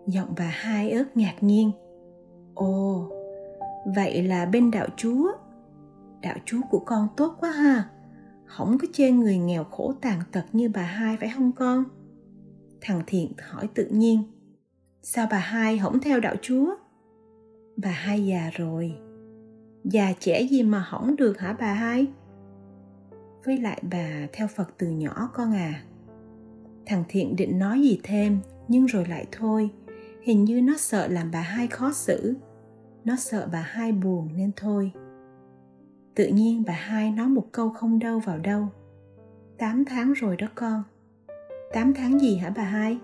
Giọng 0.06 0.34
bà 0.38 0.44
hai 0.44 0.90
ớt 0.90 1.16
ngạc 1.16 1.34
nhiên. 1.40 1.70
Ồ, 2.54 3.10
vậy 3.96 4.22
là 4.22 4.46
bên 4.46 4.70
đạo 4.70 4.86
chúa 4.96 5.32
đạo 6.24 6.36
chúa 6.44 6.60
của 6.70 6.78
con 6.78 7.08
tốt 7.16 7.36
quá 7.40 7.50
ha. 7.50 7.88
Không 8.44 8.78
có 8.78 8.88
chê 8.92 9.10
người 9.10 9.38
nghèo 9.38 9.64
khổ 9.64 9.94
tàn 10.00 10.20
tật 10.32 10.44
như 10.52 10.68
bà 10.74 10.82
hai 10.82 11.16
phải 11.20 11.32
không 11.36 11.52
con? 11.52 11.84
Thằng 12.80 13.02
thiện 13.06 13.32
hỏi 13.50 13.68
tự 13.74 13.86
nhiên. 13.90 14.22
Sao 15.02 15.26
bà 15.30 15.38
hai 15.38 15.78
không 15.78 16.00
theo 16.00 16.20
đạo 16.20 16.34
chúa? 16.42 16.74
Bà 17.76 17.90
hai 17.90 18.26
già 18.26 18.50
rồi. 18.54 18.94
Già 19.84 20.12
trẻ 20.20 20.42
gì 20.42 20.62
mà 20.62 20.84
hỏng 20.88 21.16
được 21.16 21.38
hả 21.38 21.56
bà 21.60 21.74
hai? 21.74 22.06
Với 23.44 23.58
lại 23.58 23.82
bà 23.90 24.26
theo 24.32 24.48
phật 24.48 24.70
từ 24.78 24.88
nhỏ 24.88 25.30
con 25.34 25.52
à. 25.54 25.82
Thằng 26.86 27.04
thiện 27.08 27.36
định 27.36 27.58
nói 27.58 27.80
gì 27.80 28.00
thêm, 28.02 28.38
nhưng 28.68 28.86
rồi 28.86 29.06
lại 29.06 29.26
thôi. 29.32 29.70
Hình 30.22 30.44
như 30.44 30.60
nó 30.60 30.76
sợ 30.76 31.06
làm 31.08 31.30
bà 31.30 31.40
hai 31.40 31.66
khó 31.66 31.92
xử. 31.92 32.34
Nó 33.04 33.16
sợ 33.16 33.48
bà 33.52 33.60
hai 33.60 33.92
buồn 33.92 34.28
nên 34.36 34.50
thôi 34.56 34.92
tự 36.14 36.26
nhiên 36.26 36.62
bà 36.66 36.72
hai 36.72 37.10
nói 37.10 37.28
một 37.28 37.46
câu 37.52 37.70
không 37.70 37.98
đâu 37.98 38.18
vào 38.18 38.38
đâu. 38.38 38.68
Tám 39.58 39.84
tháng 39.84 40.12
rồi 40.12 40.36
đó 40.36 40.46
con. 40.54 40.82
Tám 41.72 41.94
tháng 41.94 42.20
gì 42.20 42.36
hả 42.36 42.52
bà 42.56 42.62
hai? 42.62 42.98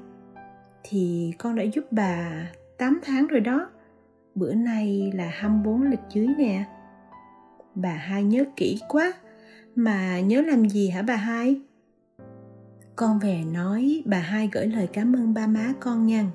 Thì 0.82 1.32
con 1.38 1.54
đã 1.54 1.62
giúp 1.62 1.84
bà 1.90 2.30
tám 2.78 3.00
tháng 3.02 3.26
rồi 3.26 3.40
đó. 3.40 3.70
Bữa 4.34 4.54
nay 4.54 5.12
là 5.14 5.28
24 5.32 5.82
lịch 5.82 6.00
dưới 6.10 6.26
nè. 6.38 6.64
Bà 7.74 7.92
hai 7.92 8.24
nhớ 8.24 8.44
kỹ 8.56 8.80
quá. 8.88 9.12
Mà 9.74 10.20
nhớ 10.20 10.40
làm 10.40 10.68
gì 10.68 10.90
hả 10.90 11.02
bà 11.02 11.16
hai? 11.16 11.60
Con 12.96 13.18
về 13.18 13.42
nói 13.52 14.02
bà 14.06 14.18
hai 14.18 14.48
gửi 14.52 14.66
lời 14.66 14.88
cảm 14.92 15.16
ơn 15.16 15.34
ba 15.34 15.46
má 15.46 15.72
con 15.80 16.06
nha. 16.06 16.26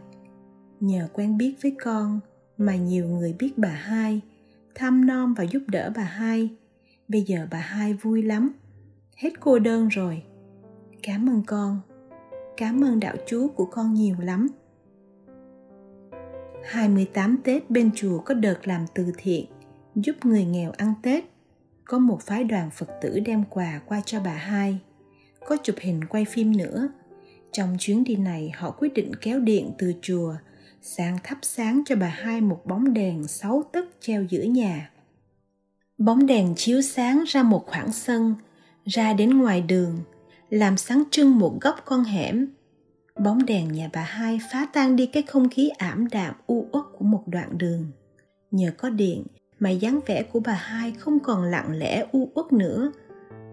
Nhờ 0.79 1.08
quen 1.13 1.38
biết 1.38 1.55
với 1.62 1.75
con 1.84 2.20
mà 2.58 2.75
nhiều 2.75 3.08
người 3.08 3.36
biết 3.39 3.58
bà 3.58 3.70
hai, 3.70 4.22
thăm 4.75 5.05
nom 5.05 5.34
và 5.34 5.44
giúp 5.44 5.63
đỡ 5.67 5.91
bà 5.96 6.03
hai 6.03 6.50
bây 7.07 7.21
giờ 7.21 7.47
bà 7.51 7.57
hai 7.57 7.93
vui 7.93 8.24
lắm 8.24 8.53
hết 9.15 9.29
cô 9.39 9.59
đơn 9.59 9.88
rồi 9.88 10.24
cảm 11.03 11.29
ơn 11.29 11.43
con 11.47 11.79
cảm 12.57 12.83
ơn 12.83 13.00
đạo 13.00 13.15
chúa 13.27 13.47
của 13.47 13.65
con 13.65 13.93
nhiều 13.93 14.15
lắm 14.19 14.47
28 16.65 17.38
Tết 17.43 17.69
bên 17.69 17.91
chùa 17.95 18.19
có 18.19 18.33
đợt 18.33 18.67
làm 18.67 18.85
từ 18.95 19.12
thiện, 19.17 19.45
giúp 19.95 20.15
người 20.24 20.45
nghèo 20.45 20.71
ăn 20.71 20.93
Tết. 21.03 21.24
Có 21.85 22.00
một 22.00 22.21
phái 22.21 22.43
đoàn 22.43 22.69
Phật 22.74 22.89
tử 23.01 23.19
đem 23.19 23.43
quà 23.50 23.81
qua 23.85 24.01
cho 24.05 24.19
bà 24.19 24.33
hai. 24.33 24.79
Có 25.45 25.57
chụp 25.63 25.75
hình 25.79 26.05
quay 26.05 26.25
phim 26.25 26.57
nữa. 26.57 26.89
Trong 27.51 27.75
chuyến 27.79 28.03
đi 28.03 28.15
này 28.15 28.51
họ 28.55 28.71
quyết 28.71 28.93
định 28.93 29.12
kéo 29.21 29.39
điện 29.39 29.71
từ 29.77 29.93
chùa 30.01 30.35
sang 30.81 31.17
thắp 31.24 31.38
sáng 31.41 31.81
cho 31.85 31.95
bà 31.95 32.07
hai 32.07 32.41
một 32.41 32.62
bóng 32.65 32.93
đèn 32.93 33.24
sáu 33.27 33.63
tấc 33.71 33.85
treo 34.00 34.24
giữa 34.24 34.43
nhà. 34.43 34.89
Bóng 35.97 36.25
đèn 36.25 36.53
chiếu 36.55 36.81
sáng 36.81 37.23
ra 37.27 37.43
một 37.43 37.65
khoảng 37.67 37.91
sân, 37.91 38.35
ra 38.85 39.13
đến 39.13 39.37
ngoài 39.37 39.61
đường, 39.61 39.99
làm 40.49 40.77
sáng 40.77 41.03
trưng 41.11 41.39
một 41.39 41.57
góc 41.61 41.75
con 41.85 42.03
hẻm. 42.03 42.47
Bóng 43.23 43.45
đèn 43.45 43.71
nhà 43.71 43.89
bà 43.93 44.01
hai 44.01 44.39
phá 44.51 44.67
tan 44.73 44.95
đi 44.95 45.05
cái 45.05 45.23
không 45.23 45.49
khí 45.49 45.69
ảm 45.69 46.07
đạm 46.07 46.35
u 46.47 46.67
uất 46.71 46.83
của 46.97 47.05
một 47.05 47.23
đoạn 47.25 47.57
đường. 47.57 47.85
Nhờ 48.51 48.71
có 48.77 48.89
điện 48.89 49.23
mà 49.59 49.69
dáng 49.69 49.99
vẻ 50.05 50.23
của 50.23 50.39
bà 50.39 50.53
hai 50.53 50.91
không 50.91 51.19
còn 51.19 51.43
lặng 51.43 51.71
lẽ 51.71 52.05
u 52.11 52.31
uất 52.33 52.53
nữa, 52.53 52.91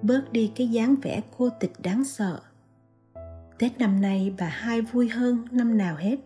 bớt 0.03 0.33
đi 0.33 0.53
cái 0.57 0.69
dáng 0.69 0.95
vẻ 1.03 1.21
cô 1.39 1.49
tịch 1.61 1.73
đáng 1.83 2.05
sợ. 2.05 2.41
Tết 3.59 3.79
năm 3.79 4.01
nay 4.01 4.35
bà 4.39 4.47
hai 4.47 4.81
vui 4.81 5.09
hơn 5.09 5.39
năm 5.51 5.79
nào 5.79 5.97
hết 5.97 6.17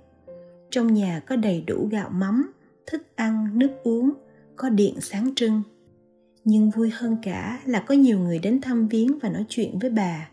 trong 0.70 0.94
nhà 0.94 1.20
có 1.26 1.37
đầy 1.37 1.64
đủ 1.66 1.88
gạo 1.90 2.08
mắm 2.08 2.52
thức 2.87 3.02
ăn 3.16 3.58
nước 3.58 3.70
uống 3.82 4.12
có 4.56 4.68
điện 4.68 5.00
sáng 5.00 5.35
trưng 5.37 5.62
nhưng 6.47 6.71
vui 6.71 6.91
hơn 6.91 7.17
cả 7.23 7.61
là 7.65 7.81
có 7.81 7.95
nhiều 7.95 8.19
người 8.19 8.38
đến 8.38 8.61
thăm 8.61 8.88
viếng 8.88 9.19
và 9.19 9.29
nói 9.29 9.45
chuyện 9.49 9.79
với 9.79 9.91
bà. 9.91 10.29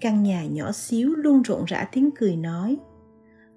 Căn 0.00 0.22
nhà 0.22 0.46
nhỏ 0.46 0.72
xíu 0.72 1.14
luôn 1.14 1.42
rộn 1.42 1.64
rã 1.64 1.88
tiếng 1.92 2.10
cười 2.18 2.36
nói. 2.36 2.76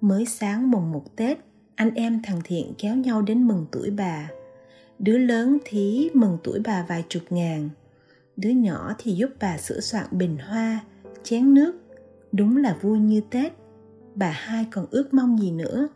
Mới 0.00 0.26
sáng 0.26 0.70
mùng 0.70 0.92
một 0.92 1.16
tết, 1.16 1.38
anh 1.74 1.94
em 1.94 2.20
thằng 2.22 2.40
thiện 2.44 2.72
kéo 2.78 2.96
nhau 2.96 3.22
đến 3.22 3.46
mừng 3.46 3.66
tuổi 3.72 3.90
bà. 3.90 4.30
Đứa 4.98 5.18
lớn 5.18 5.58
thì 5.64 6.10
mừng 6.14 6.38
tuổi 6.44 6.60
bà 6.64 6.84
vài 6.88 7.04
chục 7.08 7.22
ngàn. 7.30 7.68
Đứa 8.36 8.50
nhỏ 8.50 8.94
thì 8.98 9.12
giúp 9.12 9.30
bà 9.40 9.58
sửa 9.58 9.80
soạn 9.80 10.06
bình 10.10 10.36
hoa, 10.48 10.80
chén 11.22 11.54
nước. 11.54 11.72
Đúng 12.32 12.56
là 12.56 12.76
vui 12.80 12.98
như 12.98 13.20
tết. 13.30 13.52
Bà 14.14 14.30
hai 14.30 14.66
còn 14.70 14.86
ước 14.90 15.14
mong 15.14 15.38
gì 15.38 15.50
nữa. 15.50 15.88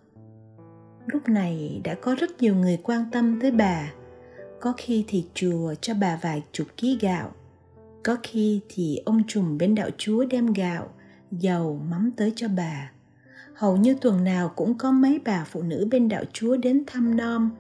Lúc 1.07 1.29
này 1.29 1.81
đã 1.85 1.95
có 1.95 2.15
rất 2.15 2.43
nhiều 2.43 2.55
người 2.55 2.79
quan 2.83 3.05
tâm 3.13 3.41
tới 3.41 3.51
bà 3.51 3.93
có 4.63 4.73
khi 4.77 5.05
thì 5.09 5.27
chùa 5.35 5.75
cho 5.81 5.95
bà 5.95 6.19
vài 6.23 6.43
chục 6.53 6.67
ký 6.77 6.99
gạo, 7.01 7.31
có 8.03 8.17
khi 8.23 8.61
thì 8.69 8.97
ông 9.05 9.23
trùm 9.29 9.59
bên 9.59 9.75
đạo 9.75 9.91
chúa 9.99 10.25
đem 10.25 10.53
gạo, 10.53 10.89
dầu 11.31 11.81
mắm 11.91 12.11
tới 12.17 12.33
cho 12.37 12.49
bà. 12.57 12.91
Hầu 13.55 13.77
như 13.77 13.95
tuần 13.95 14.25
nào 14.25 14.49
cũng 14.57 14.79
có 14.79 14.91
mấy 14.91 15.21
bà 15.25 15.45
phụ 15.45 15.63
nữ 15.63 15.89
bên 15.91 16.09
đạo 16.09 16.23
chúa 16.33 16.57
đến 16.57 16.85
thăm 16.87 17.17
nom, 17.17 17.51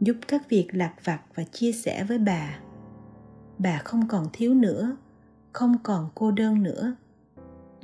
giúp 0.00 0.16
các 0.28 0.48
việc 0.48 0.68
lặt 0.72 0.92
vặt 1.04 1.20
và 1.34 1.44
chia 1.44 1.72
sẻ 1.72 2.04
với 2.04 2.18
bà. 2.18 2.58
Bà 3.58 3.78
không 3.84 4.08
còn 4.08 4.26
thiếu 4.32 4.54
nữa, 4.54 4.96
không 5.52 5.76
còn 5.82 6.08
cô 6.14 6.30
đơn 6.30 6.62
nữa. 6.62 6.94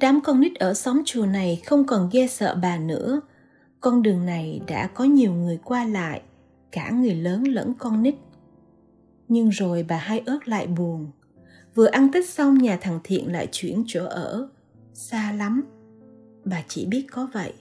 Đám 0.00 0.20
con 0.24 0.40
nít 0.40 0.54
ở 0.54 0.74
xóm 0.74 1.02
chùa 1.04 1.26
này 1.26 1.62
không 1.66 1.86
còn 1.86 2.08
ghê 2.12 2.26
sợ 2.26 2.58
bà 2.62 2.78
nữa. 2.78 3.20
Con 3.80 4.02
đường 4.02 4.26
này 4.26 4.60
đã 4.66 4.86
có 4.86 5.04
nhiều 5.04 5.32
người 5.32 5.58
qua 5.64 5.84
lại, 5.84 6.22
cả 6.72 6.90
người 6.90 7.14
lớn 7.14 7.44
lẫn 7.44 7.74
con 7.78 8.02
nít 8.02 8.14
nhưng 9.28 9.48
rồi 9.48 9.86
bà 9.88 9.96
hai 9.96 10.22
ớt 10.26 10.48
lại 10.48 10.66
buồn. 10.66 11.10
Vừa 11.74 11.86
ăn 11.86 12.12
tết 12.12 12.28
xong, 12.28 12.58
nhà 12.58 12.78
thằng 12.80 13.00
thiện 13.04 13.32
lại 13.32 13.48
chuyển 13.52 13.84
chỗ 13.86 14.04
ở. 14.06 14.48
Xa 14.94 15.32
lắm. 15.32 15.62
Bà 16.44 16.64
chỉ 16.68 16.86
biết 16.86 17.06
có 17.10 17.28
vậy. 17.32 17.52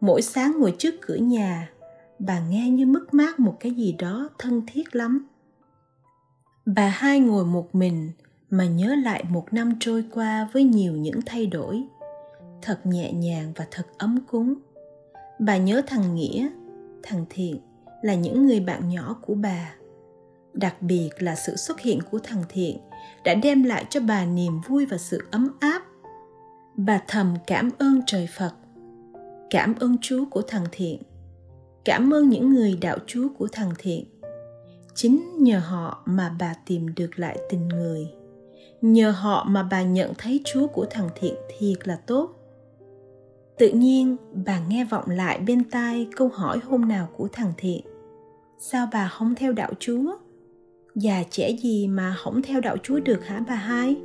Mỗi 0.00 0.22
sáng 0.22 0.52
ngồi 0.58 0.74
trước 0.78 0.94
cửa 1.00 1.14
nhà, 1.14 1.70
bà 2.18 2.40
nghe 2.40 2.70
như 2.70 2.86
mất 2.86 3.14
mát 3.14 3.40
một 3.40 3.56
cái 3.60 3.72
gì 3.72 3.92
đó 3.92 4.28
thân 4.38 4.62
thiết 4.66 4.96
lắm. 4.96 5.26
Bà 6.66 6.88
hai 6.88 7.20
ngồi 7.20 7.44
một 7.44 7.74
mình, 7.74 8.10
mà 8.50 8.66
nhớ 8.66 8.94
lại 8.94 9.24
một 9.28 9.52
năm 9.52 9.72
trôi 9.80 10.04
qua 10.12 10.48
với 10.52 10.64
nhiều 10.64 10.96
những 10.96 11.20
thay 11.26 11.46
đổi. 11.46 11.82
Thật 12.62 12.86
nhẹ 12.86 13.12
nhàng 13.12 13.52
và 13.56 13.66
thật 13.70 13.86
ấm 13.98 14.18
cúng. 14.28 14.54
Bà 15.38 15.56
nhớ 15.56 15.82
thằng 15.86 16.14
nghĩa, 16.14 16.48
thằng 17.02 17.24
thiện 17.30 17.56
là 18.02 18.14
những 18.14 18.46
người 18.46 18.60
bạn 18.60 18.88
nhỏ 18.88 19.18
của 19.22 19.34
bà 19.34 19.74
đặc 20.54 20.82
biệt 20.82 21.10
là 21.18 21.34
sự 21.34 21.56
xuất 21.56 21.80
hiện 21.80 21.98
của 22.10 22.18
thằng 22.22 22.42
thiện, 22.48 22.76
đã 23.24 23.34
đem 23.34 23.62
lại 23.62 23.84
cho 23.90 24.00
bà 24.00 24.24
niềm 24.24 24.60
vui 24.68 24.86
và 24.86 24.98
sự 24.98 25.24
ấm 25.30 25.56
áp. 25.60 25.82
Bà 26.76 27.02
thầm 27.08 27.34
cảm 27.46 27.70
ơn 27.78 28.00
trời 28.06 28.28
phật, 28.38 28.52
cảm 29.50 29.74
ơn 29.80 29.96
chúa 30.00 30.24
của 30.30 30.42
thằng 30.42 30.64
thiện, 30.72 31.02
cảm 31.84 32.14
ơn 32.14 32.28
những 32.28 32.50
người 32.50 32.78
đạo 32.80 32.98
chúa 33.06 33.28
của 33.38 33.48
thằng 33.52 33.72
thiện. 33.78 34.04
Chính 34.94 35.30
nhờ 35.38 35.58
họ 35.58 36.02
mà 36.06 36.36
bà 36.38 36.54
tìm 36.66 36.94
được 36.96 37.18
lại 37.18 37.38
tình 37.50 37.68
người. 37.68 38.06
Nhờ 38.80 39.10
họ 39.10 39.46
mà 39.48 39.62
bà 39.62 39.82
nhận 39.82 40.12
thấy 40.18 40.40
chúa 40.44 40.66
của 40.66 40.86
thằng 40.90 41.08
thiện 41.14 41.34
thiệt 41.58 41.88
là 41.88 41.96
tốt. 42.06 42.30
Tự 43.58 43.68
nhiên, 43.68 44.16
bà 44.46 44.60
nghe 44.68 44.84
vọng 44.84 45.10
lại 45.10 45.38
bên 45.38 45.70
tai 45.70 46.08
câu 46.16 46.28
hỏi 46.28 46.58
hôm 46.64 46.88
nào 46.88 47.08
của 47.16 47.28
thằng 47.32 47.52
thiện. 47.56 47.80
Sao 48.58 48.88
bà 48.92 49.08
không 49.08 49.34
theo 49.34 49.52
đạo 49.52 49.72
chúa? 49.78 50.16
Già 50.94 51.22
trẻ 51.30 51.50
gì 51.62 51.88
mà 51.88 52.14
không 52.18 52.42
theo 52.42 52.60
đạo 52.60 52.76
chúa 52.82 53.00
được 53.00 53.26
hả 53.26 53.44
bà 53.48 53.54
hai? 53.54 53.96